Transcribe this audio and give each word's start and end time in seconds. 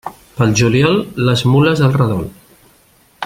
Pel 0.37 0.55
juliol, 0.61 0.97
les 1.27 1.45
mules 1.53 1.85
al 1.89 1.95
redol. 1.99 2.25